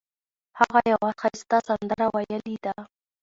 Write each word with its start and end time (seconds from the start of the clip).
هغه 0.59 0.81
یوه 0.93 1.09
ښایسته 1.19 1.57
سندره 1.67 2.05
ویلې 2.13 2.55
ده 2.65 2.75